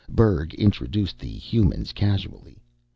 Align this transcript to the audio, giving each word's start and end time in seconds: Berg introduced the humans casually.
Berg 0.09 0.55
introduced 0.55 1.19
the 1.19 1.27
humans 1.29 1.93
casually. 1.93 2.63